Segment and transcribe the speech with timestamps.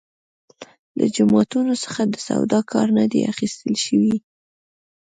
[0.97, 4.15] له جوماتونو څخه د سواد کار نه دی اخیستل شوی.